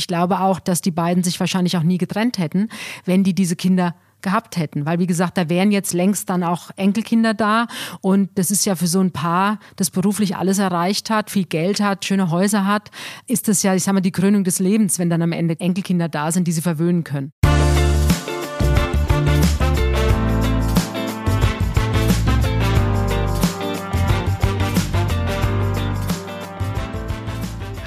[0.00, 2.68] ich glaube auch, dass die beiden sich wahrscheinlich auch nie getrennt hätten,
[3.04, 4.86] wenn die diese Kinder gehabt hätten.
[4.86, 7.66] Weil, wie gesagt, da wären jetzt längst dann auch Enkelkinder da.
[8.00, 11.80] Und das ist ja für so ein Paar, das beruflich alles erreicht hat, viel Geld
[11.80, 12.90] hat, schöne Häuser hat,
[13.26, 16.08] ist das ja, ich sag mal, die Krönung des Lebens, wenn dann am Ende Enkelkinder
[16.08, 17.32] da sind, die sie verwöhnen können.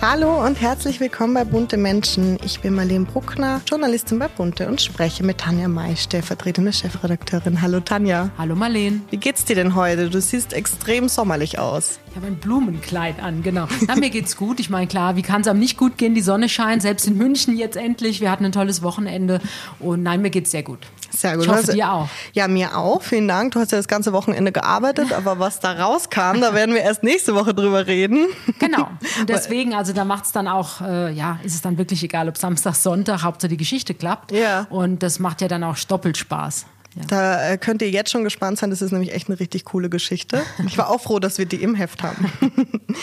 [0.05, 2.37] Hallo und herzlich willkommen bei Bunte Menschen.
[2.43, 7.61] Ich bin Marlene Bruckner, Journalistin bei Bunte und spreche mit Tanja May, stellvertretende Chefredakteurin.
[7.61, 8.29] Hallo Tanja.
[8.37, 8.99] Hallo Marlene.
[9.11, 10.09] Wie geht's dir denn heute?
[10.09, 12.01] Du siehst extrem sommerlich aus.
[12.09, 13.69] Ich habe ein Blumenkleid an, genau.
[13.87, 14.59] Na, mir geht's gut.
[14.59, 16.15] Ich meine, klar, wie kann es am nicht gut gehen?
[16.15, 18.19] Die Sonne scheint, selbst in München jetzt endlich.
[18.19, 19.39] Wir hatten ein tolles Wochenende
[19.79, 20.79] und nein, mir geht's sehr gut.
[21.15, 21.45] Sehr gut.
[21.45, 22.09] Ich hoffe, dir auch.
[22.33, 23.01] Ja, mir auch.
[23.01, 23.53] Vielen Dank.
[23.53, 27.03] Du hast ja das ganze Wochenende gearbeitet, aber was da rauskam, da werden wir erst
[27.03, 28.27] nächste Woche drüber reden.
[28.59, 28.89] Genau.
[29.19, 32.29] Und deswegen, also da macht es dann auch, äh, ja, ist es dann wirklich egal,
[32.29, 34.31] ob Samstag, Sonntag, Hauptsache die Geschichte klappt.
[34.31, 34.67] Ja.
[34.69, 36.65] Und das macht ja dann auch doppelt Spaß.
[36.95, 37.01] Ja.
[37.07, 38.69] Da äh, könnt ihr jetzt schon gespannt sein.
[38.69, 40.41] Das ist nämlich echt eine richtig coole Geschichte.
[40.65, 42.31] Ich war auch froh, dass wir die im Heft haben.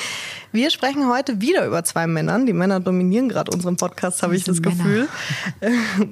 [0.52, 2.44] Wir sprechen heute wieder über zwei Männern.
[2.44, 4.76] Die Männer dominieren gerade unseren Podcast, habe ich das Männer.
[4.76, 5.08] Gefühl.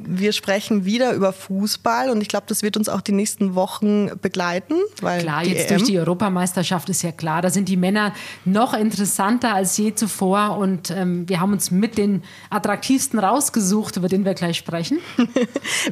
[0.07, 4.11] Wir sprechen wieder über Fußball und ich glaube, das wird uns auch die nächsten Wochen
[4.23, 4.75] begleiten.
[5.01, 8.15] Weil Klar, jetzt EM durch die Europameisterschaft ist ja klar, da sind die Männer
[8.45, 14.09] noch interessanter als je zuvor und ähm, wir haben uns mit den attraktivsten rausgesucht, über
[14.09, 14.99] den wir gleich sprechen.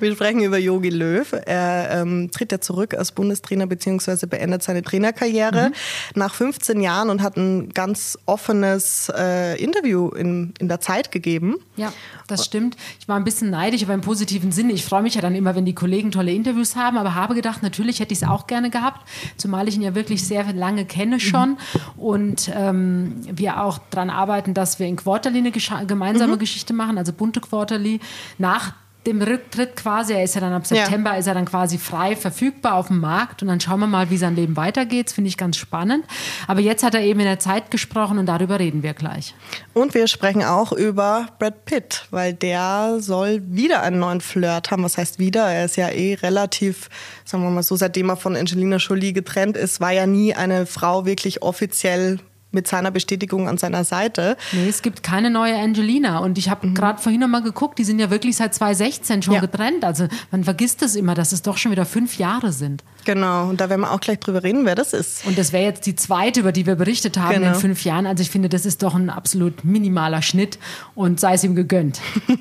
[0.00, 1.33] Wir sprechen über Yogi Löw.
[1.47, 4.27] Er ähm, tritt ja zurück als Bundestrainer bzw.
[4.27, 5.72] beendet seine Trainerkarriere
[6.14, 11.56] nach 15 Jahren und hat ein ganz offenes äh, Interview in, in der Zeit gegeben.
[11.77, 11.91] Ja,
[12.27, 12.77] das stimmt.
[13.01, 14.75] Ich war ein bisschen neidisch, aber im positiven Sinne.
[14.75, 17.62] Ich freue mich ja dann immer, wenn die Kollegen tolle Interviews haben, aber habe gedacht,
[17.62, 21.19] natürlich hätte ich es auch gerne gehabt, zumal ich ihn ja wirklich sehr lange kenne
[21.19, 21.56] schon
[21.97, 27.15] und ähm, wir auch daran arbeiten, dass wir in Quarterly eine gemeinsame Geschichte machen, also
[27.15, 28.00] bunte Quarterly,
[28.37, 28.75] nach
[29.07, 30.85] dem Rücktritt quasi, er ist ja dann ab Ja.
[30.85, 34.11] September, ist er dann quasi frei verfügbar auf dem Markt und dann schauen wir mal,
[34.11, 35.06] wie sein Leben weitergeht.
[35.06, 36.05] Das finde ich ganz spannend.
[36.47, 39.34] Aber jetzt hat er eben in der Zeit gesprochen und darüber reden wir gleich.
[39.72, 44.83] Und wir sprechen auch über Brad Pitt, weil der soll wieder einen neuen Flirt haben.
[44.83, 45.47] Was heißt wieder?
[45.47, 46.89] Er ist ja eh relativ,
[47.25, 50.66] sagen wir mal so, seitdem er von Angelina Jolie getrennt ist, war ja nie eine
[50.66, 52.19] Frau wirklich offiziell
[52.56, 54.37] mit seiner Bestätigung an seiner Seite.
[54.50, 56.19] Nee, es gibt keine neue Angelina.
[56.19, 59.34] Und ich habe gerade vorhin noch mal geguckt, die sind ja wirklich seit 2016 schon
[59.34, 59.41] Ja.
[59.41, 59.84] getrennt.
[59.84, 62.83] Also man vergisst es immer, dass es doch schon wieder fünf Jahre sind.
[63.05, 65.25] Genau, und da werden wir auch gleich drüber reden, wer das ist.
[65.27, 67.49] Und das wäre jetzt die zweite, über die wir berichtet haben Genau.
[67.49, 68.05] in fünf Jahren.
[68.06, 70.59] Also ich finde, das ist doch ein absolut minimaler Schnitt
[70.97, 72.00] und sei es ihm gegönnt.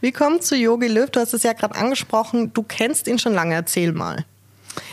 [0.00, 1.10] Wir kommen zu Yogi Löw.
[1.10, 2.52] Du hast es ja gerade angesprochen.
[2.54, 3.54] Du kennst ihn schon lange.
[3.54, 4.24] Erzähl mal.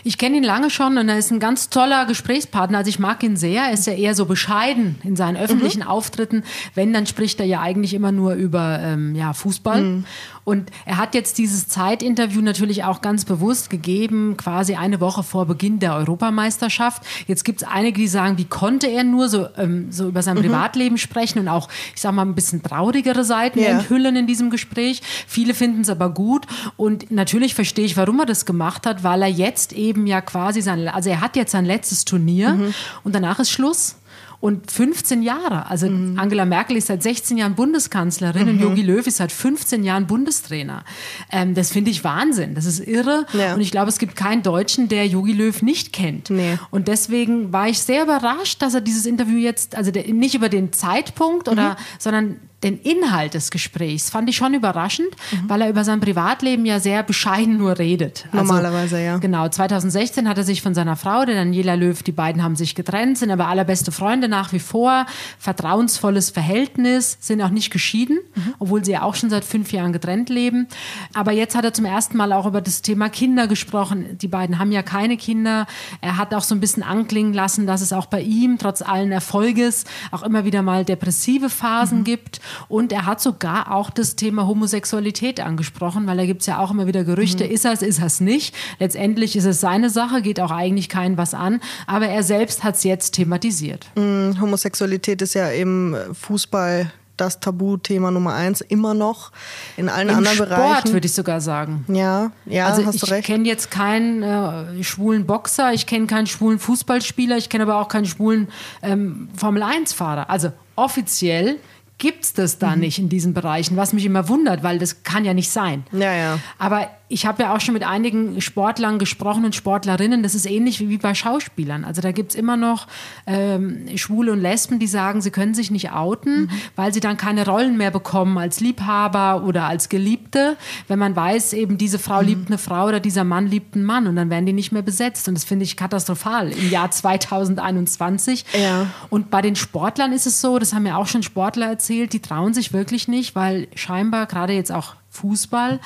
[0.08, 2.78] Ich kenne ihn lange schon und er ist ein ganz toller Gesprächspartner.
[2.78, 3.64] Also ich mag ihn sehr.
[3.64, 6.44] Er ist ja eher so bescheiden in seinen öffentlichen Auftritten.
[6.76, 10.04] Wenn, dann spricht er ja eigentlich immer nur über ähm, ja, Fußball.
[10.44, 15.48] Und er hat jetzt dieses Zeitinterview natürlich auch ganz bewusst gegeben, quasi eine Woche vor
[15.48, 17.02] Beginn der Europameisterschaft.
[17.26, 20.36] Jetzt gibt es einige, die sagen, wie konnte er nur so, ähm, so über sein
[20.38, 23.70] Privatleben sprechen und auch, ich sag mal, ein bisschen traurigere Seiten Ja.
[23.70, 25.02] enthüllen in diesem Gespräch.
[25.26, 26.46] Viele finden es aber gut
[26.78, 30.62] und natürlich verstehe ich, warum er das gemacht hat, weil er jetzt eben ja quasi
[30.62, 32.58] sein, also er hat jetzt sein letztes Turnier
[33.04, 33.96] und danach ist Schluss.
[34.42, 39.18] Und 15 Jahre, also Angela Merkel ist seit 16 Jahren Bundeskanzlerin und Jogi Löw ist
[39.18, 40.84] seit 15 Jahren Bundestrainer.
[41.32, 43.26] Ähm, das finde ich Wahnsinn, das ist irre.
[43.34, 43.56] Ja.
[43.56, 46.30] Und ich glaube, es gibt keinen Deutschen, der Jogi Löw nicht kennt.
[46.30, 46.60] Nee.
[46.70, 50.50] Und deswegen war ich sehr überrascht, dass er dieses Interview jetzt, also der, nicht über
[50.50, 55.10] den Zeitpunkt oder, sondern den Inhalt des Gesprächs fand ich schon überraschend,
[55.48, 58.26] weil er über sein Privatleben ja sehr bescheiden nur redet.
[58.32, 59.18] Also, Normalerweise, ja.
[59.18, 62.74] Genau, 2016 hat er sich von seiner Frau, der Daniela Löw, die beiden haben sich
[62.74, 65.06] getrennt, sind aber allerbeste Freunde nach wie vor,
[65.38, 68.18] vertrauensvolles Verhältnis, sind auch nicht geschieden,
[68.58, 70.68] obwohl sie ja auch schon seit fünf Jahren getrennt leben.
[71.14, 74.18] Aber jetzt hat er zum ersten Mal auch über das Thema Kinder gesprochen.
[74.18, 75.68] Die beiden haben ja keine Kinder.
[76.02, 79.12] Er hat auch so ein bisschen anklingen lassen, dass es auch bei ihm trotz allen
[79.12, 82.42] Erfolges auch immer wieder mal depressive Phasen gibt.
[82.68, 86.72] Und er hat sogar auch das Thema Homosexualität angesprochen, weil da gibt es ja auch
[86.72, 88.56] immer wieder Gerüchte, ist er es, ist er es nicht.
[88.80, 91.62] Letztendlich ist es seine Sache, geht auch eigentlich keinen was an.
[91.88, 93.88] Aber er selbst hat es jetzt thematisiert.
[93.96, 99.32] Hm, Homosexualität ist ja im Fußball das Tabuthema Nummer eins, immer noch.
[99.78, 100.94] In allen Im anderen Sport Bereichen.
[100.94, 101.86] würde ich sogar sagen.
[101.88, 103.26] Ja, ja, also hast ich du recht.
[103.28, 107.88] kenne jetzt keinen äh, schwulen Boxer, ich kenne keinen schwulen Fußballspieler, ich kenne aber auch
[107.88, 108.50] keinen schwulen
[108.82, 110.30] ähm, Formel-1-Fahrer.
[110.30, 111.58] Also offiziell
[111.98, 112.60] gibt es das Mhm.
[112.60, 115.84] da nicht in diesen Bereichen, was mich immer wundert, weil das kann ja nicht sein.
[115.92, 116.40] Ja, ja.
[116.58, 120.24] Aber ich habe ja auch schon mit einigen Sportlern gesprochen und Sportlerinnen.
[120.24, 121.86] Das ist ähnlich wie bei Schauspielern.
[121.86, 122.88] Also da gibt es immer noch
[123.28, 126.50] ähm, Schwule und Lesben, die sagen, sie können sich nicht outen, mhm.
[126.76, 130.58] weil sie dann keine Rollen mehr bekommen als Liebhaber oder als Geliebte.
[130.88, 132.28] Wenn man weiß, eben diese Frau mhm.
[132.28, 134.82] liebt eine Frau oder dieser Mann liebt einen Mann und dann werden die nicht mehr
[134.82, 135.28] besetzt.
[135.28, 138.46] Und das finde ich katastrophal im Jahr 2021.
[138.54, 138.88] Ja.
[139.12, 142.20] Und bei den Sportlern ist es so, das haben ja auch schon Sportler erzählt, die
[142.20, 145.80] trauen sich wirklich nicht, weil scheinbar gerade jetzt auch Fußball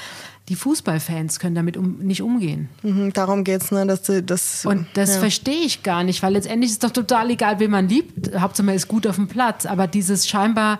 [0.49, 2.69] die Fußballfans können damit um, nicht umgehen.
[2.81, 3.85] Mhm, darum geht es, ne?
[3.85, 5.19] Dass sie das, Und das ja.
[5.19, 8.35] verstehe ich gar nicht, weil letztendlich ist es doch total egal, wen man liebt.
[8.35, 9.67] Hauptsache man ist gut auf dem Platz.
[9.67, 10.79] Aber dieses scheinbar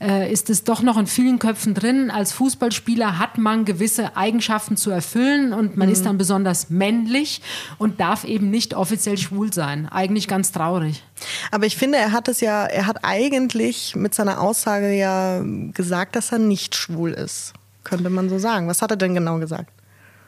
[0.00, 2.10] äh, ist es doch noch in vielen Köpfen drin.
[2.10, 5.92] Als Fußballspieler hat man gewisse Eigenschaften zu erfüllen und man mhm.
[5.92, 7.42] ist dann besonders männlich
[7.76, 9.86] und darf eben nicht offiziell schwul sein.
[9.86, 11.04] Eigentlich ganz traurig.
[11.50, 15.42] Aber ich finde, er hat es ja, er hat eigentlich mit seiner Aussage ja
[15.74, 17.52] gesagt, dass er nicht schwul ist
[17.84, 18.68] könnte man so sagen.
[18.68, 19.70] Was hat er denn genau gesagt?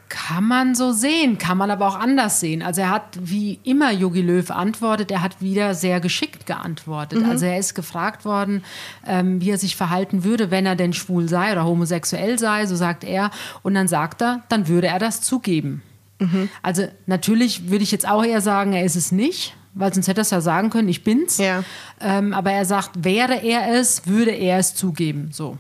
[0.09, 2.63] Kann man so sehen, kann man aber auch anders sehen.
[2.63, 7.23] Also er hat, wie immer Yogi Löw antwortet, er hat wieder sehr geschickt geantwortet.
[7.23, 7.31] Mhm.
[7.31, 8.63] Also er ist gefragt worden,
[9.07, 12.77] ähm, wie er sich verhalten würde, wenn er denn schwul sei oder homosexuell sei, so
[12.77, 13.31] sagt er.
[13.63, 15.81] Und dann sagt er, dann würde er das zugeben.
[16.19, 16.51] Mhm.
[16.63, 20.21] Also natürlich würde ich jetzt auch eher sagen, er ist es nicht, weil sonst hätte
[20.21, 21.39] er es ja sagen können, ich bin's.
[21.39, 21.65] Ja.
[22.01, 25.31] Ähm, aber er sagt, wäre er es, würde er es zugeben.
[25.33, 25.57] So.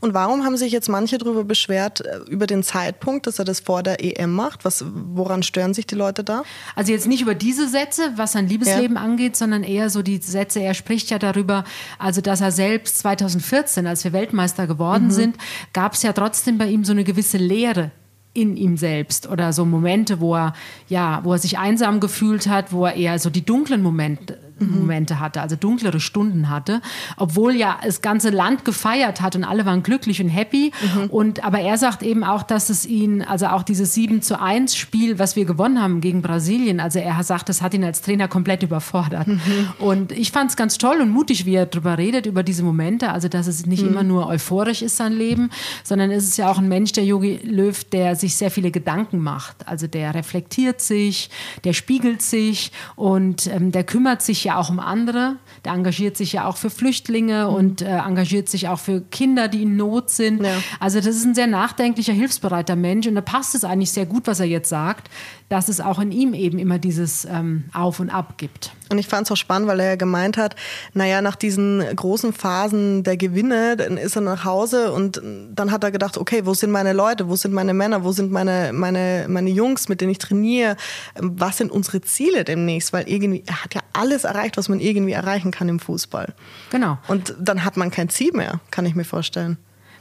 [0.00, 3.60] Und warum haben sich jetzt manche darüber beschwert, äh, über den Zeitpunkt, dass er das
[3.60, 4.64] vor der EM macht?
[4.64, 6.42] Was, woran stören sich die Leute da?
[6.74, 9.02] Also jetzt nicht über diese Sätze, was sein Liebesleben ja.
[9.02, 11.64] angeht, sondern eher so die Sätze, er spricht ja darüber,
[11.98, 15.12] also dass er selbst 2014, als wir Weltmeister geworden mhm.
[15.12, 15.36] sind,
[15.72, 17.90] gab es ja trotzdem bei ihm so eine gewisse Leere
[18.34, 20.52] in ihm selbst oder so Momente, wo er
[20.88, 24.38] ja, wo er sich einsam gefühlt hat, wo er eher so die dunklen Momente.
[24.66, 26.80] Momente hatte, also dunklere Stunden hatte,
[27.16, 30.72] obwohl ja das ganze Land gefeiert hat und alle waren glücklich und happy.
[30.94, 31.10] Mhm.
[31.10, 34.76] Und aber er sagt eben auch, dass es ihn, also auch dieses 7 zu 1
[34.76, 38.28] Spiel, was wir gewonnen haben gegen Brasilien, also er sagt, das hat ihn als Trainer
[38.28, 39.26] komplett überfordert.
[39.26, 39.40] Mhm.
[39.78, 43.10] Und ich fand es ganz toll und mutig, wie er darüber redet, über diese Momente,
[43.10, 43.90] also dass es nicht mhm.
[43.90, 45.50] immer nur euphorisch ist, sein Leben,
[45.84, 49.18] sondern es ist ja auch ein Mensch, der Yogi Löw, der sich sehr viele Gedanken
[49.18, 49.66] macht.
[49.66, 51.30] Also der reflektiert sich,
[51.64, 55.36] der spiegelt sich und ähm, der kümmert sich ja auch um andere.
[55.64, 57.54] Der engagiert sich ja auch für Flüchtlinge mhm.
[57.54, 60.42] und äh, engagiert sich auch für Kinder, die in Not sind.
[60.42, 60.52] Ja.
[60.80, 64.26] Also das ist ein sehr nachdenklicher, hilfsbereiter Mensch und da passt es eigentlich sehr gut,
[64.26, 65.10] was er jetzt sagt,
[65.48, 68.72] dass es auch in ihm eben immer dieses ähm, Auf und Ab gibt.
[68.90, 70.56] Und ich fand es auch spannend, weil er ja gemeint hat,
[70.94, 75.20] naja, nach diesen großen Phasen der Gewinne, dann ist er nach Hause und
[75.54, 78.30] dann hat er gedacht, okay, wo sind meine Leute, wo sind meine Männer, wo sind
[78.30, 80.76] meine, meine, meine Jungs, mit denen ich trainiere,
[81.16, 85.12] was sind unsere Ziele demnächst, weil irgendwie, er hat ja alles erreicht, was man irgendwie
[85.12, 86.34] erreichen kann im Fußball.
[86.70, 86.98] Genau.
[87.08, 89.58] Und dann hat man kein Ziel mehr, kann ich mir vorstellen.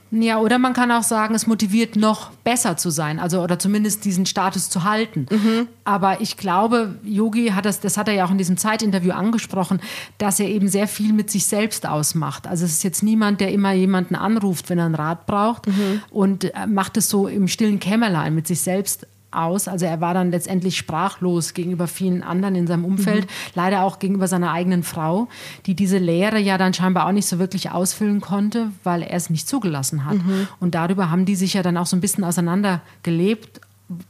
[0.10, 4.06] Ja, oder man kann auch sagen, es motiviert noch besser zu sein, also oder zumindest
[4.06, 5.26] diesen Status zu halten.
[5.30, 5.68] Mhm.
[5.84, 9.82] Aber ich glaube, Yogi hat das, das hat er ja auch in diesem Zeitinterview angesprochen,
[10.18, 12.48] dass er eben sehr viel mit sich selbst ausmacht.
[12.48, 16.02] Also es ist jetzt niemand, der immer jemanden anruft, wenn er einen Rat braucht mhm.
[16.10, 19.68] und macht es so im stillen Kämmerlein mit sich selbst aus.
[19.68, 23.30] Also er war dann letztendlich sprachlos gegenüber vielen anderen in seinem Umfeld, mhm.
[23.56, 25.28] leider auch gegenüber seiner eigenen Frau,
[25.66, 29.30] die diese Lehre ja dann scheinbar auch nicht so wirklich ausfüllen konnte, weil er es
[29.30, 30.16] nicht zugelassen hat.
[30.16, 30.48] Mhm.
[30.60, 33.62] Und darüber haben die sich ja dann auch so ein bisschen auseinandergelebt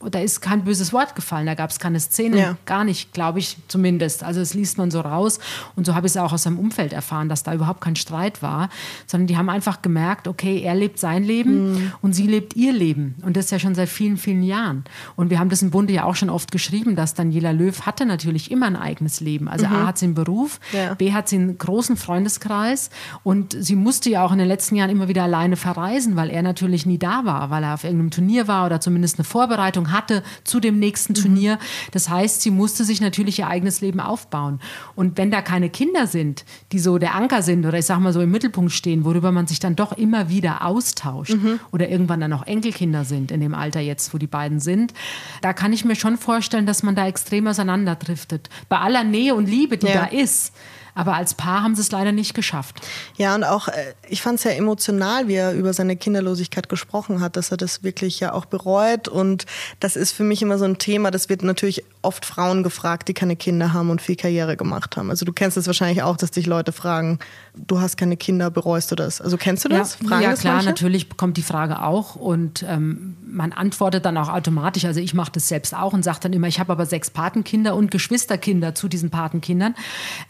[0.09, 2.57] da ist kein böses Wort gefallen, da gab es keine Szene, ja.
[2.65, 4.23] gar nicht, glaube ich zumindest.
[4.23, 5.39] Also das liest man so raus
[5.75, 8.41] und so habe ich es auch aus seinem Umfeld erfahren, dass da überhaupt kein Streit
[8.41, 8.69] war,
[9.05, 11.91] sondern die haben einfach gemerkt, okay, er lebt sein Leben mhm.
[12.01, 14.83] und sie lebt ihr Leben und das ja schon seit vielen, vielen Jahren.
[15.15, 18.07] Und wir haben das im Bunde ja auch schon oft geschrieben, dass Daniela Löw hatte
[18.07, 19.47] natürlich immer ein eigenes Leben.
[19.47, 19.75] Also mhm.
[19.75, 20.95] A hat sie einen Beruf, ja.
[20.95, 22.89] B hat sie einen großen Freundeskreis
[23.23, 26.41] und sie musste ja auch in den letzten Jahren immer wieder alleine verreisen, weil er
[26.41, 29.91] natürlich nie da war, weil er auf irgendeinem Turnier war oder zumindest eine Vorbereitung Vorbereitung
[29.91, 31.17] hatte zu dem nächsten mhm.
[31.17, 31.59] Turnier.
[31.91, 34.59] Das heißt, sie musste sich natürlich ihr eigenes Leben aufbauen.
[34.95, 38.13] Und wenn da keine Kinder sind, die so der Anker sind oder ich sag mal
[38.13, 41.59] so im Mittelpunkt stehen, worüber man sich dann doch immer wieder austauscht mhm.
[41.71, 44.93] oder irgendwann dann auch Enkelkinder sind in dem Alter jetzt, wo die beiden sind,
[45.41, 48.49] da kann ich mir schon vorstellen, dass man da extrem auseinanderdriftet.
[48.69, 49.93] Bei aller Nähe und Liebe, die ja.
[49.93, 50.53] da ist.
[50.97, 52.81] Aber als Paar haben sie es leider nicht geschafft.
[53.17, 57.21] Ja, und auch, äh, ich fand es sehr emotional, wie er über seine Kinderlosigkeit gesprochen
[57.21, 59.07] hat, dass er das wirklich ja auch bereut.
[59.07, 59.45] Und
[59.79, 63.13] das ist für mich immer so ein Thema, das wird natürlich oft Frauen gefragt, die
[63.13, 65.11] keine Kinder haben und viel Karriere gemacht haben.
[65.11, 67.19] Also du kennst es wahrscheinlich auch, dass dich Leute fragen,
[67.53, 69.21] du hast keine Kinder, bereust du das?
[69.21, 69.99] Also kennst du das?
[70.09, 70.69] Ja, ja das klar, manche?
[70.69, 74.85] natürlich kommt die Frage auch und ähm, man antwortet dann auch automatisch.
[74.85, 77.75] Also ich mache das selbst auch und sage dann immer, ich habe aber sechs Patenkinder
[77.75, 79.75] und Geschwisterkinder zu diesen Patenkindern.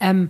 [0.02, 0.28] Ähm,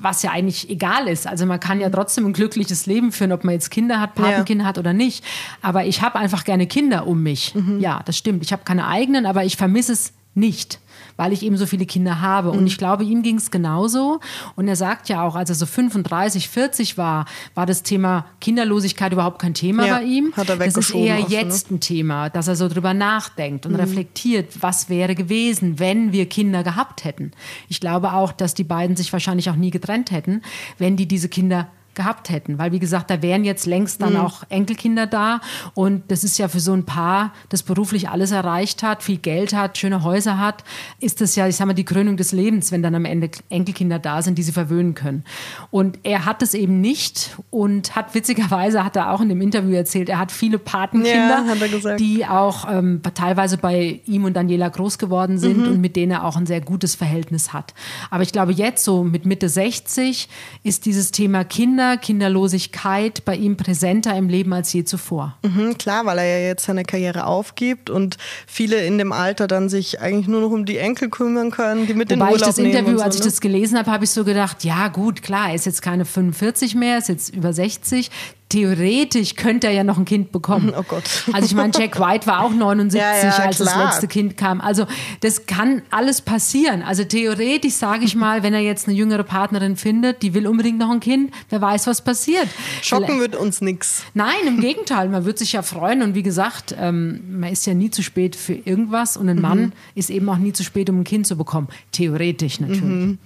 [0.00, 1.26] was ja eigentlich egal ist.
[1.26, 4.64] Also man kann ja trotzdem ein glückliches Leben führen, ob man jetzt Kinder hat, Patenkinder
[4.64, 4.68] ja.
[4.68, 5.24] hat oder nicht.
[5.62, 7.54] Aber ich habe einfach gerne Kinder um mich.
[7.54, 7.80] Mhm.
[7.80, 8.42] Ja, das stimmt.
[8.42, 10.78] Ich habe keine eigenen, aber ich vermisse es nicht
[11.16, 12.50] weil ich eben so viele Kinder habe.
[12.50, 12.66] Und mhm.
[12.66, 14.20] ich glaube, ihm ging es genauso.
[14.56, 19.12] Und er sagt ja auch, als er so 35, 40 war, war das Thema Kinderlosigkeit
[19.12, 20.32] überhaupt kein Thema ja, bei ihm.
[20.36, 21.76] Hat er das ist eher jetzt ne?
[21.76, 23.80] ein Thema, dass er so drüber nachdenkt und mhm.
[23.80, 27.32] reflektiert, was wäre gewesen, wenn wir Kinder gehabt hätten.
[27.68, 30.42] Ich glaube auch, dass die beiden sich wahrscheinlich auch nie getrennt hätten,
[30.78, 31.68] wenn die diese Kinder
[32.00, 32.58] gehabt hätten.
[32.58, 34.20] Weil, wie gesagt, da wären jetzt längst dann mhm.
[34.20, 35.40] auch Enkelkinder da.
[35.74, 39.52] Und das ist ja für so ein Paar, das beruflich alles erreicht hat, viel Geld
[39.52, 40.64] hat, schöne Häuser hat,
[40.98, 43.98] ist das ja, ich sag mal, die Krönung des Lebens, wenn dann am Ende Enkelkinder
[43.98, 45.24] da sind, die sie verwöhnen können.
[45.70, 49.74] Und er hat es eben nicht und hat witzigerweise, hat er auch in dem Interview
[49.74, 51.44] erzählt, er hat viele Patenkinder,
[51.82, 55.72] ja, die auch ähm, teilweise bei ihm und Daniela groß geworden sind mhm.
[55.72, 57.74] und mit denen er auch ein sehr gutes Verhältnis hat.
[58.10, 60.28] Aber ich glaube, jetzt so mit Mitte 60
[60.62, 65.36] ist dieses Thema Kinder Kinder, Kinderlosigkeit bei ihm präsenter im Leben als je zuvor.
[65.42, 69.68] Mhm, klar, weil er ja jetzt seine Karriere aufgibt und viele in dem Alter dann
[69.68, 72.42] sich eigentlich nur noch um die Enkel kümmern können, die mit Wobei in Urlaub ich
[72.42, 73.26] das Interview, so, als ich ne?
[73.26, 76.74] das gelesen habe, habe ich so gedacht, ja gut, klar, er ist jetzt keine 45
[76.74, 78.10] mehr, ist jetzt über 60
[78.50, 80.74] theoretisch könnte er ja noch ein Kind bekommen.
[80.80, 81.02] Oh Gott.
[81.32, 83.66] Also ich meine, Jack White war auch 79, ja, ja, als klar.
[83.66, 84.60] das letzte Kind kam.
[84.60, 84.86] Also
[85.20, 86.82] das kann alles passieren.
[86.82, 90.78] Also theoretisch sage ich mal, wenn er jetzt eine jüngere Partnerin findet, die will unbedingt
[90.78, 92.48] noch ein Kind, wer weiß, was passiert.
[92.80, 94.04] Schocken wird uns nichts.
[94.14, 96.02] Nein, im Gegenteil, man wird sich ja freuen.
[96.02, 99.42] Und wie gesagt, ähm, man ist ja nie zu spät für irgendwas und ein mhm.
[99.42, 101.68] Mann ist eben auch nie zu spät, um ein Kind zu bekommen.
[101.92, 102.82] Theoretisch natürlich.
[102.82, 103.18] Mhm.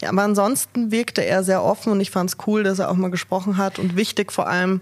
[0.00, 2.96] Ja, aber ansonsten wirkte er sehr offen und ich fand es cool, dass er auch
[2.96, 4.80] mal gesprochen hat und wichtig vor allem allem.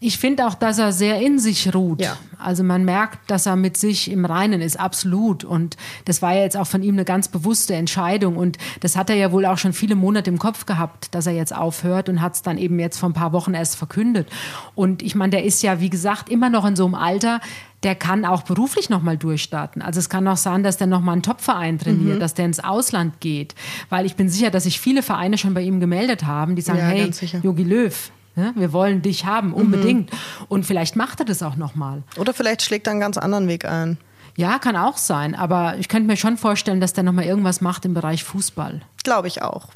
[0.00, 2.00] Ich finde auch, dass er sehr in sich ruht.
[2.00, 2.16] Ja.
[2.38, 5.42] Also man merkt, dass er mit sich im Reinen ist, absolut.
[5.42, 8.36] Und das war ja jetzt auch von ihm eine ganz bewusste Entscheidung.
[8.36, 11.32] Und das hat er ja wohl auch schon viele Monate im Kopf gehabt, dass er
[11.32, 14.28] jetzt aufhört und hat es dann eben jetzt vor ein paar Wochen erst verkündet.
[14.76, 17.40] Und ich meine, der ist ja, wie gesagt, immer noch in so einem Alter,
[17.82, 19.82] der kann auch beruflich nochmal durchstarten.
[19.82, 22.20] Also es kann auch sein, dass der nochmal einen Topverein trainiert, mhm.
[22.20, 23.56] dass der ins Ausland geht.
[23.88, 26.78] Weil ich bin sicher, dass sich viele Vereine schon bei ihm gemeldet haben, die sagen,
[26.78, 27.10] ja, hey,
[27.42, 28.52] Jogi Löw, Ne?
[28.54, 30.12] Wir wollen dich haben, unbedingt.
[30.12, 30.46] Mhm.
[30.48, 32.04] Und vielleicht macht er das auch nochmal.
[32.16, 33.98] Oder vielleicht schlägt er einen ganz anderen Weg ein.
[34.36, 35.34] Ja, kann auch sein.
[35.34, 38.80] Aber ich könnte mir schon vorstellen, dass der nochmal irgendwas macht im Bereich Fußball.
[39.02, 39.70] Glaube ich auch.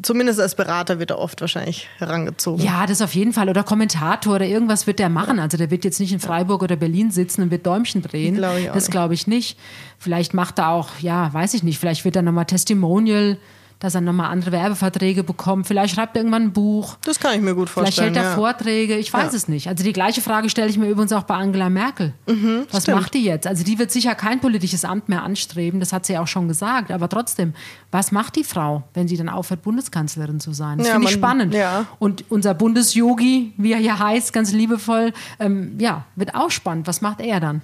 [0.00, 2.64] Zumindest als Berater wird er oft wahrscheinlich herangezogen.
[2.64, 3.50] Ja, das auf jeden Fall.
[3.50, 5.38] Oder Kommentator oder irgendwas wird der machen.
[5.38, 8.36] Also der wird jetzt nicht in Freiburg oder Berlin sitzen und wird Däumchen drehen.
[8.36, 9.58] Glaub das glaube ich nicht.
[9.98, 13.36] Vielleicht macht er auch, ja, weiß ich nicht, vielleicht wird er nochmal Testimonial
[13.78, 15.66] dass er nochmal andere Werbeverträge bekommt.
[15.66, 16.96] Vielleicht schreibt er irgendwann ein Buch.
[17.04, 18.14] Das kann ich mir gut vorstellen.
[18.14, 18.34] Vielleicht hält er ja.
[18.36, 18.96] Vorträge.
[18.96, 19.36] Ich weiß ja.
[19.36, 19.68] es nicht.
[19.68, 22.14] Also die gleiche Frage stelle ich mir übrigens auch bei Angela Merkel.
[22.26, 23.00] Mhm, was stimmt.
[23.00, 23.46] macht die jetzt?
[23.46, 25.80] Also die wird sicher kein politisches Amt mehr anstreben.
[25.80, 26.90] Das hat sie ja auch schon gesagt.
[26.90, 27.52] Aber trotzdem,
[27.90, 30.78] was macht die Frau, wenn sie dann aufhört, Bundeskanzlerin zu sein?
[30.78, 31.54] Das ja, finde ich spannend.
[31.98, 36.86] Und unser Bundesyogi, wie er ja heißt, ganz liebevoll, ähm, ja, wird auch spannend.
[36.86, 37.62] Was macht er dann?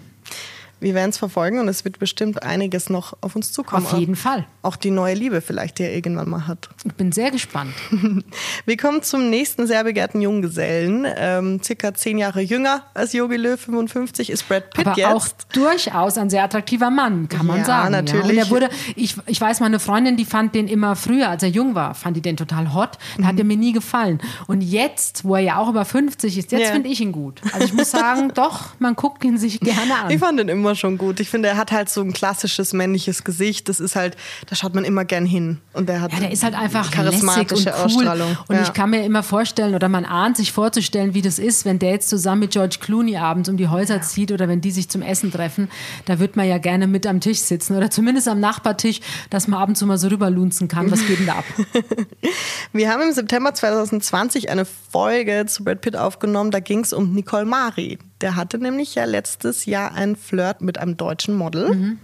[0.82, 3.86] Wir werden es verfolgen und es wird bestimmt einiges noch auf uns zukommen.
[3.86, 4.46] Auf jeden Fall.
[4.62, 6.68] Auch die neue Liebe vielleicht, die er irgendwann mal hat.
[6.84, 7.72] Ich bin sehr gespannt.
[8.66, 11.06] wir kommen zum nächsten sehr begehrten Junggesellen.
[11.16, 15.08] Ähm, circa zehn Jahre jünger als Yogi Löw, 55, ist Brad Pitt Aber jetzt.
[15.08, 17.92] auch durchaus ein sehr attraktiver Mann, kann man ja, sagen.
[17.92, 18.24] Natürlich.
[18.24, 18.30] Ja.
[18.30, 21.48] Und er wurde, ich, ich weiß, meine Freundin, die fand den immer früher, als er
[21.48, 22.98] jung war, fand die den total hot.
[23.16, 23.26] Da mhm.
[23.28, 24.20] hat er mir nie gefallen.
[24.48, 26.72] Und jetzt, wo er ja auch über 50 ist, jetzt ja.
[26.72, 27.40] finde ich ihn gut.
[27.52, 30.10] Also ich muss sagen, doch, man guckt ihn sich gerne an.
[30.10, 31.20] Ich fand ihn immer schon gut.
[31.20, 33.68] Ich finde, er hat halt so ein klassisches männliches Gesicht.
[33.68, 35.58] Das ist halt, da schaut man immer gern hin.
[35.72, 37.84] Und der hat ja, der ist halt einfach charismatische und cool.
[37.84, 38.36] Ausstrahlung.
[38.48, 38.62] Und ja.
[38.62, 41.90] ich kann mir immer vorstellen, oder man ahnt sich vorzustellen, wie das ist, wenn der
[41.90, 45.02] jetzt zusammen mit George Clooney abends um die Häuser zieht oder wenn die sich zum
[45.02, 45.68] Essen treffen.
[46.04, 49.00] Da wird man ja gerne mit am Tisch sitzen oder zumindest am Nachbartisch,
[49.30, 50.90] dass man ab und zu mal so rüberlunzen kann.
[50.90, 51.44] Was geht denn da ab?
[52.72, 56.50] Wir haben im September 2020 eine Folge zu Brad Pitt aufgenommen.
[56.50, 57.98] Da ging es um Nicole Mari.
[58.22, 61.74] Der hatte nämlich ja letztes Jahr einen Flirt mit einem deutschen Model.
[61.74, 61.98] Mhm.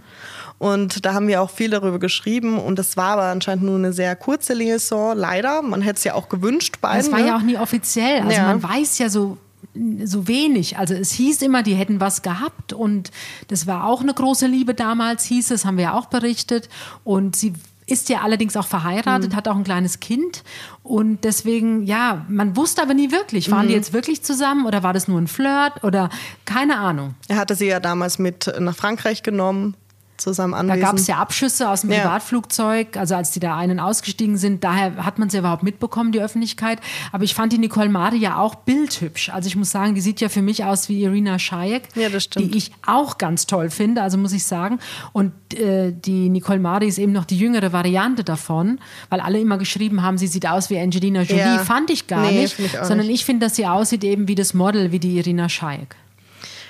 [0.59, 2.59] Und da haben wir auch viel darüber geschrieben.
[2.59, 5.61] Und das war aber anscheinend nur eine sehr kurze Liaison, leider.
[5.61, 7.09] Man hätte es ja auch gewünscht beiden.
[7.09, 8.21] Das war ja auch nie offiziell.
[8.21, 8.43] Also ja.
[8.43, 9.37] man weiß ja so
[10.03, 10.77] so wenig.
[10.77, 13.11] Also es hieß immer, die hätten was gehabt und
[13.49, 16.69] das war auch eine große Liebe damals, hieß es, haben wir ja auch berichtet.
[17.03, 17.53] Und sie
[17.89, 19.35] ist ja allerdings auch verheiratet, mhm.
[19.35, 20.43] hat auch ein kleines Kind
[20.83, 23.69] und deswegen, ja, man wusste aber nie wirklich, waren mhm.
[23.69, 26.09] die jetzt wirklich zusammen oder war das nur ein Flirt oder
[26.45, 27.15] keine Ahnung.
[27.27, 29.75] Er hatte sie ja damals mit nach Frankreich genommen
[30.19, 30.79] zu seinem Anwesen.
[30.81, 31.99] Da gab es ja Abschüsse aus dem Ja.
[32.01, 34.63] Privatflugzeug, also als die da einen ausgestiegen sind.
[34.63, 36.79] Daher hat man es ja überhaupt mitbekommen, die Öffentlichkeit.
[37.11, 39.29] Aber ich fand die Nicole Mari ja auch bildhübsch.
[39.29, 42.23] Also ich muss sagen, die sieht ja für mich aus wie Irina Shayek, Ja, das
[42.25, 42.53] stimmt.
[42.53, 44.79] die ich auch ganz toll finde, also muss ich sagen.
[45.13, 49.57] Und äh, die Nicole Mari ist eben noch die jüngere Variante davon, weil alle immer
[49.57, 51.39] geschrieben haben, sie sieht aus wie Angelina Jolie.
[51.41, 51.57] Ja.
[51.59, 53.11] Fand ich gar Nee, nicht, ich sondern nicht.
[53.21, 55.95] ich finde, dass sie aussieht eben wie das Model, wie die Irina Shayek.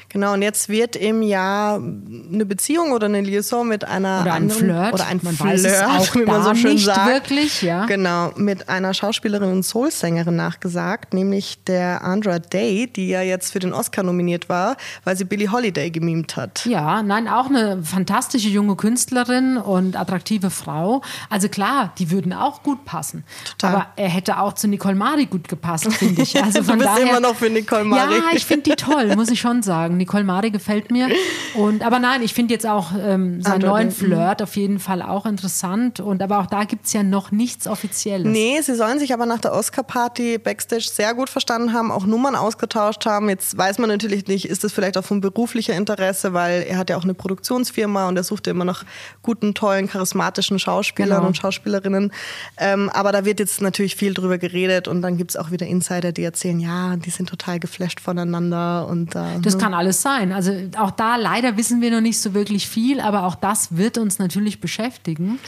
[0.10, 4.44] Genau, und jetzt wird im Jahr eine Beziehung oder eine Liaison mit einer Oder ein
[4.44, 4.94] anderen, Flirt.
[4.94, 7.08] oder ein Man Flirt, weiß wie man so schön nicht sagt.
[7.08, 7.86] wirklich, ja.
[7.86, 13.60] Genau, mit einer Schauspielerin und Soulsängerin nachgesagt, nämlich der Andra Day, die ja jetzt für
[13.60, 16.66] den Oscar nominiert war, weil sie Billie Holiday gemimt hat.
[16.66, 21.02] Ja, nein, auch eine fantastische junge Künstlerin und attraktive Frau.
[21.30, 23.24] Also klar, die würden auch gut passen.
[23.46, 23.76] Total.
[23.76, 26.42] Aber er hätte auch zu Nicole Mari gut gepasst, finde ich.
[26.44, 28.16] Also Du von bist daher, immer noch für Nicole Mari.
[28.16, 29.99] Ja, ich finde die toll, muss ich schon sagen.
[30.00, 31.08] Nicole Mari gefällt mir.
[31.56, 35.02] Und, aber nein, ich finde jetzt auch ähm, seinen Andra neuen Flirt auf jeden Fall
[35.02, 36.00] auch interessant.
[36.00, 38.26] Und aber auch da gibt es ja noch nichts Offizielles.
[38.28, 42.36] Nee, sie sollen sich aber nach der Oscar-Party Backstage sehr gut verstanden haben, auch Nummern
[42.36, 43.30] ausgetauscht haben.
[43.30, 46.90] Jetzt weiß man natürlich nicht, ist das vielleicht auch von beruflicher Interesse, weil er hat
[46.90, 48.84] ja auch eine Produktionsfirma und er sucht ja immer nach
[49.22, 51.28] guten, tollen, charismatischen Schauspielern Genau.
[51.28, 52.12] und Schauspielerinnen.
[52.58, 55.66] Ähm, aber da wird jetzt natürlich viel drüber geredet und dann gibt es auch wieder
[55.68, 59.62] Insider, die erzählen, ja, die sind total geflasht voneinander und äh, Das ne?
[59.62, 60.32] kann alles sein.
[60.32, 63.98] Also auch da leider wissen wir noch nicht so wirklich viel, aber auch das wird
[63.98, 65.40] uns natürlich beschäftigen.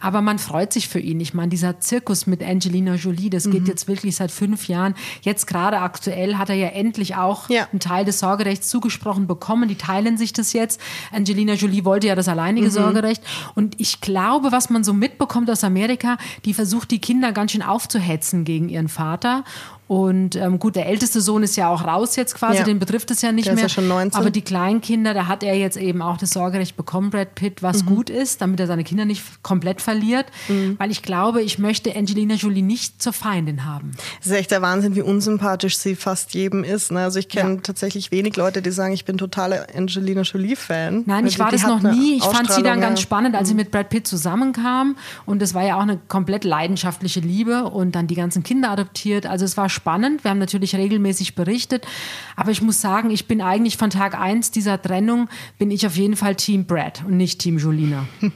[0.00, 1.18] Aber man freut sich für ihn.
[1.20, 3.52] Ich meine, dieser Zirkus mit Angelina Jolie, das Mhm.
[3.52, 4.94] geht jetzt wirklich seit fünf Jahren.
[5.22, 7.68] Jetzt gerade aktuell hat er ja endlich auch Ja.
[7.72, 9.66] einen Teil des Sorgerechts zugesprochen bekommen.
[9.66, 10.78] Die teilen sich das jetzt.
[11.10, 12.32] Angelina Jolie wollte ja das Mhm.
[12.32, 13.22] alleinige Sorgerecht.
[13.54, 17.62] Und ich glaube, was man so mitbekommt aus Amerika, die versucht, die Kinder ganz schön
[17.62, 19.42] aufzuhetzen gegen ihren Vater.
[19.86, 22.64] Und ähm, gut, der älteste Sohn ist ja auch raus jetzt quasi, Ja.
[22.64, 23.64] den betrifft es ja nicht Der ist mehr.
[23.66, 24.18] ja schon 19.
[24.18, 27.82] Aber die Kleinkinder, da hat er jetzt eben auch das Sorgerecht bekommen, Brad Pitt, was
[27.82, 27.86] Mhm.
[27.88, 30.26] gut ist, damit er seine Kinder nicht komplett verliert.
[30.78, 33.90] Weil ich glaube, ich möchte Angelina Jolie nicht zur Feindin haben.
[34.20, 36.90] Es ist echt der Wahnsinn, wie unsympathisch sie fast jedem ist.
[36.90, 37.00] Ne?
[37.00, 37.60] Also ich kenne Ja.
[37.62, 41.02] tatsächlich wenig Leute, die sagen, ich bin totaler Angelina Jolie-Fan.
[41.06, 42.16] Nein, ich die- war das noch nie.
[42.16, 44.96] Ich fand sie dann ganz spannend, als sie mit Brad Pitt zusammenkam.
[45.26, 49.26] Und es war ja auch eine komplett leidenschaftliche Liebe und dann die ganzen Kinder adoptiert.
[49.26, 50.24] Also es war spannend.
[50.24, 51.86] Wir haben natürlich regelmäßig berichtet.
[52.36, 55.28] Aber ich muss sagen, ich bin eigentlich von Tag eins dieser Trennung,
[55.58, 58.06] bin ich auf jeden Fall Team Brad und nicht Team Jolina.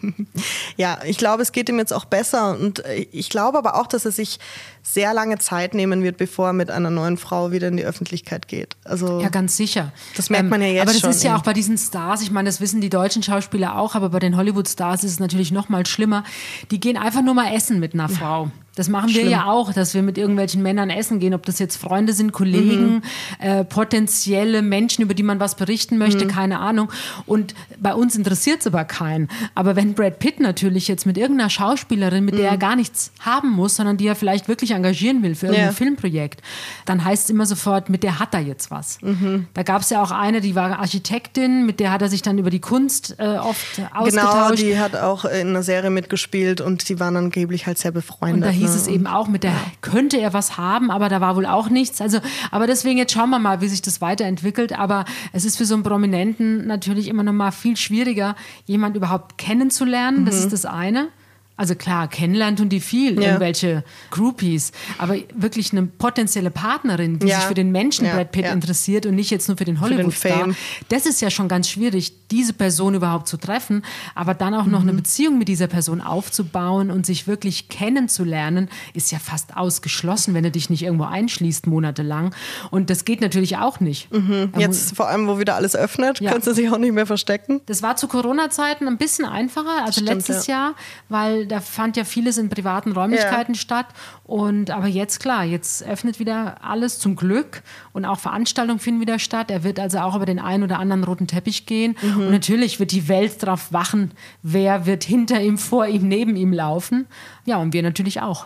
[0.77, 3.87] Ja, ich glaube, es geht ihm jetzt auch besser und äh, ich glaube aber auch,
[3.87, 4.39] dass er sich
[4.83, 8.49] sehr lange Zeit nehmen wird, bevor er mit einer neuen Frau wieder in die Öffentlichkeit
[8.49, 8.77] geht.
[8.85, 9.93] Also Ja, ganz sicher.
[9.95, 12.23] Ähm, Das merkt man ja jetzt Aber das schon ist ja auch bei diesen Stars,
[12.23, 15.53] ich meine, das wissen die deutschen Schauspieler auch, aber bei den Hollywood-Stars ist es natürlich
[15.53, 16.25] noch mal schlimmer.
[16.71, 18.51] Die gehen einfach nur mal essen mit einer Frau.
[18.79, 19.31] Das machen wir Schlimm.
[19.31, 22.95] ja auch, dass wir mit irgendwelchen Männern essen gehen, ob das jetzt Freunde sind, Kollegen,
[22.97, 23.03] Mhm.
[23.41, 26.29] äh, potenzielle Menschen, über die man was berichten möchte, Mhm.
[26.29, 26.91] keine Ahnung.
[27.27, 29.29] Und bei uns interessiert es aber keinen.
[29.55, 33.51] Aber wenn Brad Pitt natürlich jetzt mit irgendeiner Schauspielerin, mit der er gar nichts haben
[33.51, 35.71] muss, sondern die er vielleicht wirklich engagieren will für irgendein Mhm.
[35.71, 35.77] Ja.
[35.77, 36.43] Filmprojekt,
[36.85, 38.99] dann heißt es immer sofort, mit der hat er jetzt was.
[39.03, 39.47] Mhm.
[39.55, 42.39] Da gab es ja auch eine, die war Architektin, mit der hat er sich dann
[42.39, 44.63] über die Kunst äh, oft genau, ausgetauscht.
[44.63, 48.37] die hat auch in einer Serie mitgespielt und die waren angeblich halt sehr befreundet.
[48.37, 48.81] Und da hieß ne?
[48.81, 52.01] es eben auch, mit der könnte er was haben, aber da war wohl auch nichts.
[52.01, 52.19] Also,
[52.51, 54.79] aber deswegen jetzt schauen wir mal, wie sich das weiterentwickelt.
[54.79, 59.39] Aber es ist für so einen Prominenten natürlich immer noch mal viel schwieriger, jemand überhaupt
[59.39, 60.25] kennenzulernen.
[60.25, 61.09] Das ist das eine.
[61.57, 63.31] Also klar, kennenlernen tun die viel, Ja.
[63.31, 67.39] irgendwelche Groupies, aber wirklich eine potenzielle Partnerin, die Ja.
[67.39, 70.51] sich für den Menschen Ja, Brad Pitt interessiert und nicht jetzt nur für den Hollywood-Star.
[70.89, 73.83] Das ist ja schon ganz schwierig, diese Person überhaupt zu treffen,
[74.15, 74.97] aber dann auch noch eine Mhm.
[74.99, 80.51] Beziehung mit dieser Person aufzubauen und sich wirklich kennenzulernen, ist ja fast ausgeschlossen, wenn du
[80.51, 82.35] dich nicht irgendwo einschließt monatelang.
[82.71, 84.09] Und das geht natürlich auch nicht.
[84.13, 86.33] Da mu- Jetzt vor allem, wo wieder alles öffnet, Ja.
[86.33, 87.61] kannst du sich auch nicht mehr verstecken.
[87.67, 90.75] Das war zu Corona-Zeiten ein bisschen einfacher, also Stimmt, letztes Jahr,
[91.09, 93.87] weil da fand ja vieles in privaten Räumlichkeiten statt.
[94.29, 97.63] Und aber jetzt klar, jetzt öffnet wieder alles zum Glück
[97.95, 99.51] und auch Veranstaltungen finden wieder statt.
[99.51, 101.97] Er wird also auch über den einen oder anderen roten Teppich gehen.
[102.03, 102.21] Mhm.
[102.21, 104.11] Und natürlich wird die Welt darauf wachen,
[104.43, 107.07] wer wird hinter ihm, vor ihm, neben ihm laufen.
[107.47, 108.45] Ja, und wir natürlich auch.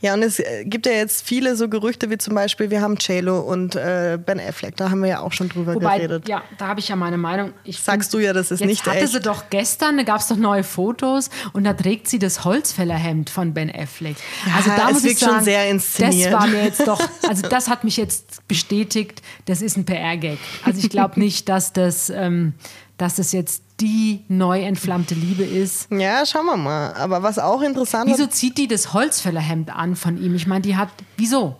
[0.00, 2.96] Ja, und es äh, gibt ja jetzt viele so Gerüchte, wie zum Beispiel, wir haben
[2.96, 6.28] JLo und äh, Ben Affleck, da haben wir ja auch schon drüber Wobei, geredet.
[6.28, 7.52] ja, da habe ich ja meine Meinung.
[7.64, 9.12] Ich Sagst find, du ja, das ist jetzt nicht hatte echt.
[9.12, 13.30] sie doch gestern, da gab es doch neue Fotos und da trägt sie das Holzfällerhemd
[13.30, 14.16] von Ben Affleck.
[14.46, 16.32] Ja, also da muss ich sagen, sehr inszeniert.
[16.32, 20.38] das war mir jetzt doch, also das hat mich jetzt bestätigt, das ist ein PR-Gag.
[20.64, 22.54] Also ich glaube nicht, dass das, ähm,
[22.96, 25.90] dass das jetzt die neu entflammte Liebe ist.
[25.90, 26.94] Ja, schauen wir mal.
[26.94, 30.34] Aber was auch interessant Wieso zieht die das Holzfällerhemd an von ihm?
[30.34, 31.56] Ich meine, die hat, wieso?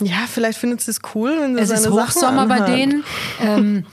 [0.00, 3.02] Ja, vielleicht findet sie es cool, wenn sie Es seine ist Hochsommer bei denen.
[3.40, 3.84] Ähm,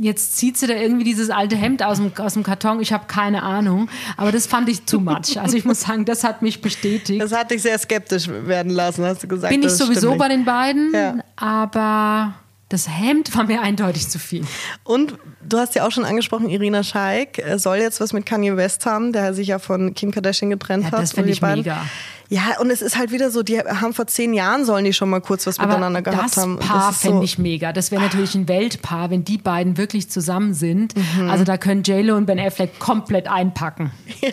[0.00, 2.80] jetzt zieht sie da irgendwie dieses alte Hemd aus dem, aus dem Karton.
[2.80, 3.88] Ich habe keine Ahnung.
[4.16, 5.38] Aber das fand ich too much.
[5.40, 7.20] Also ich muss sagen, das hat mich bestätigt.
[7.22, 9.52] Das hat dich sehr skeptisch werden lassen, hast du gesagt.
[9.52, 11.14] Bin ich sowieso bei den beiden, Ja.
[11.36, 12.34] aber
[12.72, 14.44] das Hemd war mir eindeutig zu viel.
[14.84, 15.14] Und
[15.46, 18.86] du hast ja auch schon angesprochen, Irina Scheik äh, soll jetzt was mit Kanye West
[18.86, 21.00] haben, der sich ja von Kim Kardashian getrennt Ja, hat.
[21.00, 21.84] das finde ich beiden- mega.
[22.32, 25.10] Ja, und es ist halt wieder so, die haben vor zehn Jahren sollen die schon
[25.10, 26.58] mal kurz was Aber miteinander gehabt das haben.
[26.58, 27.74] Paar ist fände so, ich mega.
[27.74, 30.94] Das wäre natürlich ein Weltpaar, wenn die beiden wirklich zusammen sind.
[30.96, 31.28] Mhm.
[31.28, 33.90] Also da können JLo und Ben Affleck komplett einpacken.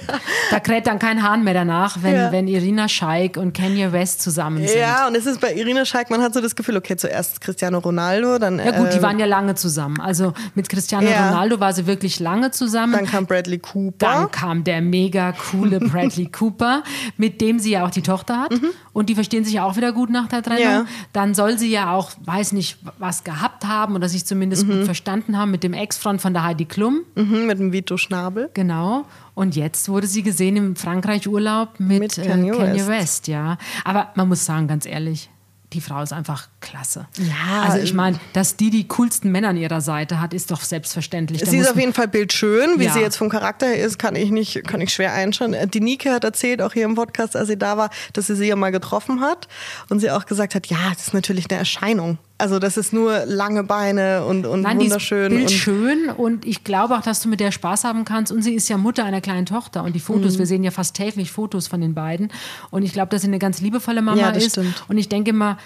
[0.52, 2.32] Da kräht dann kein Hahn mehr danach, wenn, Ja.
[2.32, 4.80] wenn Irina Scheik und Kanye West zusammen sind.
[4.80, 7.78] Ja, und es ist bei Irina Scheik, man hat so das Gefühl, okay, zuerst Cristiano
[7.78, 10.00] Ronaldo, dann, Ja gut, die äh, waren ja lange zusammen.
[10.00, 11.30] Also mit Cristiano Ja.
[11.30, 12.94] Ronaldo war sie wirklich lange zusammen.
[12.94, 13.94] dann kam Bradley Cooper.
[14.00, 16.82] Dann kam der mega coole Bradley Cooper,
[17.18, 18.54] mit dem sie ja auch die Tochter hat.
[18.94, 20.60] Und die verstehen sich ja auch wieder gut nach der Trennung.
[20.60, 20.64] Mhm.
[20.64, 20.86] Ja.
[21.14, 25.38] Dann soll sie ja auch, weiß nicht, was gehabt haben oder sich zumindest gut verstanden
[25.38, 27.02] haben mit dem Ex-Freund von der Heidi Klum.
[27.16, 28.50] mhm, mit dem Vito Schnabel.
[28.54, 29.06] Genau.
[29.36, 32.88] Und jetzt wurde sie gesehen im Frankreich-Urlaub mit, Mit äh, Kanye Kanye, West.
[32.88, 33.28] West.
[33.28, 33.58] ja.
[33.84, 35.30] Aber man muss sagen, ganz ehrlich,
[35.74, 37.08] die Frau ist einfach klasse.
[37.18, 40.62] Ja, Also ich meine, dass die die coolsten Männer an ihrer Seite hat, ist doch
[40.62, 41.42] selbstverständlich.
[41.42, 42.80] Da Sie ist auf jeden Fall bildschön.
[42.80, 42.94] Wie Ja.
[42.94, 45.54] sie jetzt vom Charakter her ist, kann ich nicht, kann ich schwer einschätzen.
[45.54, 48.36] Äh, Die Nike hat erzählt, auch hier im Podcast, als sie da war, dass sie
[48.36, 49.48] sie ja mal getroffen hat.
[49.90, 52.18] Und sie auch gesagt hat, ja, das ist natürlich eine Erscheinung.
[52.40, 55.32] Also das ist nur lange Beine und, und Nein, die ist wunderschön.
[55.34, 58.32] und bildschön und ich glaube auch, dass du mit der Spaß haben kannst.
[58.32, 60.40] Und sie ist ja Mutter einer kleinen Tochter und die Fotos, Mhm.
[60.40, 62.32] wir sehen ja fast täglich Fotos von den beiden.
[62.72, 64.52] Und ich glaube, dass sie eine ganz liebevolle Mama Ja, das ist.
[64.54, 64.84] stimmt.
[64.88, 65.58] Und ich denke mal,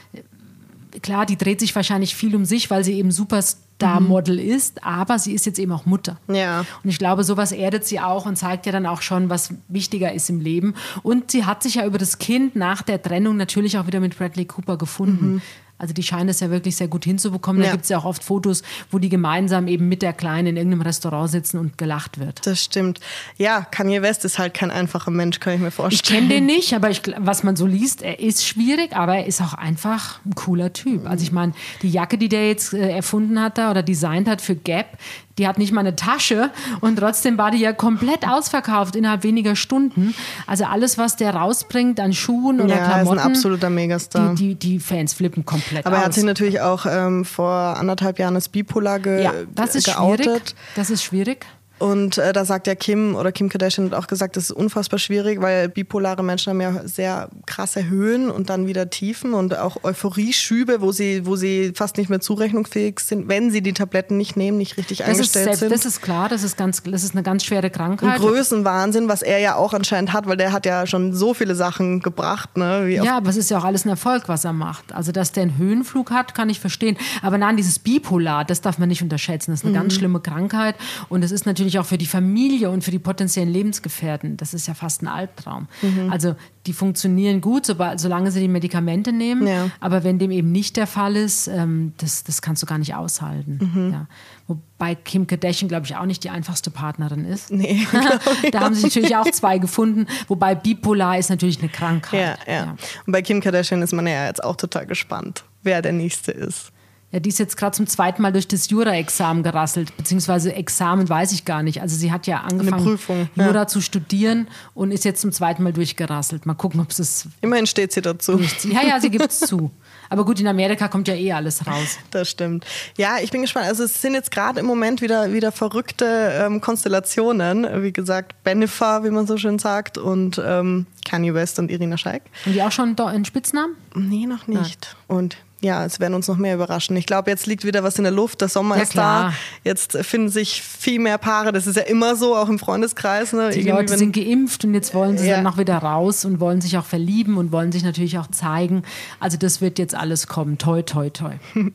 [1.01, 5.33] klar, die dreht sich wahrscheinlich viel um sich, weil sie eben Superstar-Model ist, aber sie
[5.33, 6.17] ist jetzt eben auch Mutter.
[6.27, 6.35] Mhm.
[6.35, 6.65] Ja.
[6.83, 10.11] Und ich glaube, sowas erdet sie auch und zeigt ja dann auch schon, was wichtiger
[10.13, 10.73] ist im Leben.
[11.03, 14.17] Und sie hat sich ja über das Kind nach der Trennung natürlich auch wieder mit
[14.17, 15.41] Bradley Cooper gefunden.
[15.83, 17.61] Also die scheinen es ja wirklich sehr gut hinzubekommen.
[17.61, 17.65] Da.
[17.67, 17.71] Ja.
[17.73, 20.83] gibt es ja auch oft Fotos, wo die gemeinsam eben mit der Kleinen in irgendeinem
[20.83, 22.47] Restaurant sitzen und gelacht wird.
[22.47, 23.01] Das stimmt.
[23.37, 26.21] Ja, Kanye West ist halt kein einfacher Mensch, kann ich mir Ich vorstellen.
[26.21, 29.41] kenne den nicht, aber ich, was man so liest, er ist schwierig, aber er ist
[29.41, 31.05] auch einfach ein cooler Typ.
[31.05, 34.39] Also ich meine, die Jacke, die der jetzt äh, erfunden hat da oder designt hat
[34.41, 34.97] für Gap,
[35.37, 39.55] die hat nicht mal eine Tasche und trotzdem war die ja komplett ausverkauft innerhalb weniger
[39.55, 40.13] Stunden.
[40.47, 44.35] Also alles, was der rausbringt an Schuhen oder Ja, er ist ein Klamotten, absoluter Megastar.
[44.35, 46.05] die, die, die Fans flippen komplett Aber er aus.
[46.07, 50.25] hat sich natürlich auch ähm, vor anderthalb Jahren als bipolar ge ja, das ist geoutet.
[50.25, 50.55] schwierig.
[50.75, 51.45] Das ist schwierig.
[51.83, 54.99] Und äh, da sagt ja Kim oder Kim Kardashian hat auch gesagt, das ist unfassbar
[54.99, 59.83] schwierig, weil bipolare Menschen haben ja sehr krasse Höhen und dann wieder Tiefen und auch
[59.83, 64.37] Euphorieschübe, wo sie, wo sie fast nicht mehr zurechnungsfähig sind, wenn sie die Tabletten nicht
[64.37, 65.71] nehmen, nicht richtig Das ist, eingestellt selbst, sind.
[65.73, 68.15] das ist klar, das ist, ganz, das ist eine ganz schwere Krankheit.
[68.15, 71.53] ein Größenwahnsinn, was er ja auch anscheinend hat, weil der hat ja schon so viele
[71.55, 72.87] Sachen gebracht, ne?
[72.89, 74.93] Ja, aber es ist ja auch alles ein Erfolg, was er macht.
[74.93, 76.97] Also, dass der einen Höhenflug hat, kann ich verstehen.
[77.21, 79.51] Aber nein, dieses Bipolar, das darf man nicht unterschätzen.
[79.51, 79.81] Das ist eine Mhm.
[79.81, 80.75] ganz schlimme Krankheit.
[81.09, 84.67] Und es ist natürlich auch für die Familie und für die potenziellen Lebensgefährten, das ist
[84.67, 85.67] ja fast ein Albtraum.
[85.81, 86.11] Mhm.
[86.11, 89.47] Also, die funktionieren gut, sobald, solange sie die Medikamente nehmen.
[89.47, 89.69] Ja.
[89.79, 92.95] Aber wenn dem eben nicht der Fall ist, ähm, das, das kannst du gar nicht
[92.95, 93.59] aushalten.
[93.73, 93.91] Mhm.
[93.91, 94.07] Ja.
[94.47, 97.51] Wobei Kim Kardashian, glaube ich, auch nicht die einfachste Partnerin ist.
[97.51, 97.85] Nee,
[98.51, 100.07] da haben sich natürlich auch zwei gefunden.
[100.27, 102.39] Wobei Bipolar ist natürlich eine ja, Krankheit.
[102.47, 102.75] ja.
[103.05, 106.71] Und bei Kim Kardashian ist man ja jetzt auch total gespannt, wer der Nächste ist.
[107.13, 111.31] Ja, die ist jetzt gerade zum zweiten Mal durch das Jura-Examen gerasselt, beziehungsweise Examen weiß
[111.31, 111.79] ich gar nicht.
[111.79, 113.45] Also sie hat ja angefangen, Prüfung, ja.
[113.45, 116.47] Jura zu studieren und ist jetzt zum zweiten Mal durchgerasselt.
[116.47, 118.39] Mal gucken, ob sie es Immerhin steht sie dazu.
[118.63, 119.69] Ja, ja, sie gibt es zu.
[120.09, 121.99] Aber gut, in Amerika kommt ja eh alles raus.
[122.09, 122.65] Das stimmt.
[122.97, 123.67] Ja, ich bin gespannt.
[123.67, 127.83] Also es sind jetzt gerade im Moment wieder, wieder verrückte ähm, Konstellationen.
[127.83, 132.23] Wie gesagt, Bennifer, wie man so schön sagt, und ähm, Kanye West und Irina Scheik.
[132.47, 133.75] Und die auch schon einen Spitznamen?
[133.95, 134.95] Nee, noch nicht.
[135.07, 136.95] Und ja, es werden uns noch mehr überraschen.
[136.97, 138.41] Ich glaube, jetzt liegt wieder was in der Luft.
[138.41, 139.29] Der Sommer Ja, ist klar.
[139.29, 139.33] da.
[139.63, 141.51] Jetzt finden sich viel mehr Paare.
[141.53, 143.31] Das ist ja immer so, auch im Freundeskreis.
[143.33, 143.49] Ne?
[143.51, 145.35] Die Irgendwie, Leute wenn- sind geimpft und jetzt wollen sie Ja.
[145.35, 148.83] dann noch wieder raus und wollen sich auch verlieben und wollen sich natürlich auch zeigen.
[149.19, 150.57] Also das wird jetzt alles kommen.
[150.57, 151.31] Toi, toi, toi.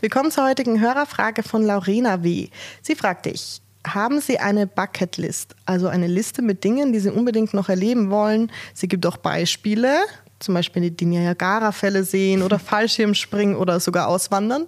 [0.00, 2.48] Wir kommen zur heutigen Hörerfrage von Laurena W.
[2.82, 7.54] Sie fragt dich, haben Sie eine Bucketlist, also eine Liste mit Dingen, die Sie unbedingt
[7.54, 8.52] noch erleben wollen?
[8.74, 9.96] Sie gibt auch Beispiele,
[10.40, 14.66] zum Beispiel die Niagara-Fälle sehen oder Fallschirmspringen oder sogar auswandern.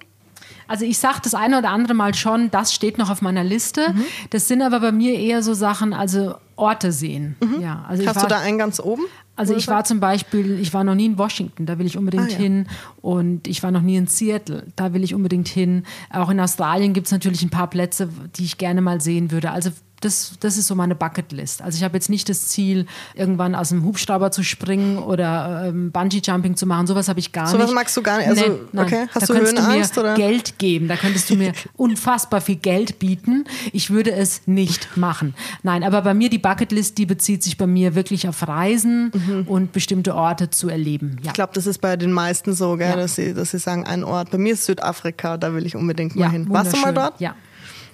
[0.69, 3.93] Also ich sage das eine oder andere Mal schon, das steht noch auf meiner Liste.
[3.93, 4.05] Mhm.
[4.31, 7.37] Das sind aber bei mir eher so Sachen, also Orte sehen.
[7.61, 8.11] Ja, also ich Mhm.
[8.11, 9.03] Hast war, du da einen ganz oben?
[9.35, 12.25] Also ich war zum Beispiel, ich war noch nie in Washington, da will ich unbedingt
[12.29, 12.37] Ah, ja.
[12.37, 12.67] hin.
[13.01, 15.85] Und ich war noch nie in Seattle, da will ich unbedingt hin.
[16.11, 19.51] Auch in Australien gibt es natürlich ein paar Plätze, die ich gerne mal sehen würde.
[19.51, 19.71] Also
[20.05, 21.63] das, das ist so meine Bucketlist.
[21.63, 25.91] Also ich habe jetzt nicht das Ziel, irgendwann aus dem Hubschrauber zu springen oder ähm,
[25.93, 26.87] Bungee-Jumping zu machen.
[26.87, 27.63] Sowas habe ich gar so nicht.
[27.67, 28.29] Sowas magst du gar nicht?
[28.29, 28.87] Also, nee, nein.
[28.87, 29.07] okay.
[29.15, 30.15] Hast da du könntest Höhenangst, du mir oder?
[30.17, 30.89] Geld geben.
[30.89, 33.45] Da könntest du mir unfassbar viel Geld bieten.
[33.73, 35.35] Ich würde es nicht machen.
[35.63, 39.43] Nein, aber bei mir die Bucketlist, die bezieht sich bei mir wirklich auf Reisen Mhm.
[39.47, 41.17] und bestimmte Orte zu erleben.
[41.23, 41.29] Ja.
[41.29, 42.97] Ich glaube, das ist bei den meisten so, gell, Ja.
[42.97, 44.31] dass, sie, dass sie sagen, ein Ort.
[44.31, 46.47] Bei mir ist Südafrika, da will ich unbedingt mal ja, hin.
[46.49, 47.21] Warst du mal dort?
[47.21, 47.35] Ja.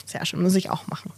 [0.08, 1.12] Sehr schön, muss ich auch machen.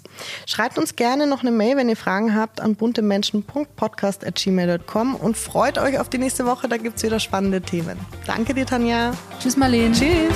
[0.47, 6.01] Schreibt uns gerne noch eine Mail, wenn ihr Fragen habt, an buntemenschen.podcast.gmail.com und freut euch
[6.01, 7.97] auf die nächste Woche, da gibt es wieder spannende Themen.
[8.27, 9.13] Danke dir, Tanja.
[9.39, 9.95] Tschüss, Marlene.
[9.95, 10.35] Tschüss.